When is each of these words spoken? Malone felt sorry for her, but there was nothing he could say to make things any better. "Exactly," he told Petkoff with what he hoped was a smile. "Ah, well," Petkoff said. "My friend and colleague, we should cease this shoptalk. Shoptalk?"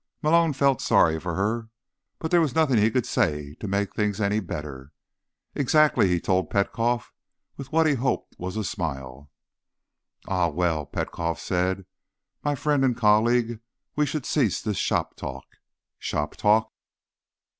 Malone 0.23 0.51
felt 0.51 0.81
sorry 0.81 1.19
for 1.19 1.35
her, 1.35 1.69
but 2.17 2.31
there 2.31 2.41
was 2.41 2.55
nothing 2.55 2.79
he 2.79 2.89
could 2.89 3.05
say 3.05 3.53
to 3.59 3.67
make 3.67 3.93
things 3.93 4.19
any 4.19 4.39
better. 4.39 4.91
"Exactly," 5.53 6.07
he 6.07 6.19
told 6.19 6.49
Petkoff 6.49 7.13
with 7.55 7.71
what 7.71 7.85
he 7.85 7.93
hoped 7.93 8.33
was 8.39 8.57
a 8.57 8.63
smile. 8.63 9.29
"Ah, 10.27 10.47
well," 10.49 10.87
Petkoff 10.87 11.39
said. 11.39 11.85
"My 12.43 12.55
friend 12.55 12.83
and 12.83 12.97
colleague, 12.97 13.59
we 13.95 14.07
should 14.07 14.25
cease 14.25 14.59
this 14.59 14.77
shoptalk. 14.79 15.43
Shoptalk?" 15.99 16.71